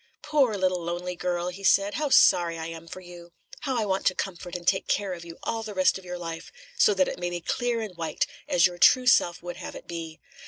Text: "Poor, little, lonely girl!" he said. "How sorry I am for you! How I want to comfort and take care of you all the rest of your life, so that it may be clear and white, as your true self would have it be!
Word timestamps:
"Poor, 0.23 0.57
little, 0.57 0.83
lonely 0.83 1.15
girl!" 1.15 1.49
he 1.49 1.63
said. 1.63 1.93
"How 1.93 2.09
sorry 2.09 2.57
I 2.57 2.65
am 2.65 2.87
for 2.87 3.01
you! 3.01 3.33
How 3.59 3.79
I 3.79 3.85
want 3.85 4.07
to 4.07 4.15
comfort 4.15 4.55
and 4.55 4.67
take 4.67 4.87
care 4.87 5.13
of 5.13 5.23
you 5.23 5.37
all 5.43 5.61
the 5.61 5.75
rest 5.75 5.99
of 5.99 6.05
your 6.05 6.17
life, 6.17 6.51
so 6.75 6.95
that 6.95 7.07
it 7.07 7.19
may 7.19 7.29
be 7.29 7.39
clear 7.39 7.81
and 7.81 7.95
white, 7.95 8.25
as 8.47 8.65
your 8.65 8.79
true 8.79 9.05
self 9.05 9.43
would 9.43 9.57
have 9.57 9.75
it 9.75 9.85
be! 9.85 10.19